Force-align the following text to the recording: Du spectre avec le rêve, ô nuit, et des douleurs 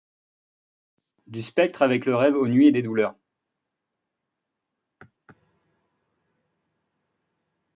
Du 1.27 1.43
spectre 1.43 1.83
avec 1.83 2.05
le 2.07 2.15
rêve, 2.15 2.33
ô 2.35 2.47
nuit, 2.47 2.65
et 2.65 2.71
des 2.71 2.81
douleurs 2.81 3.15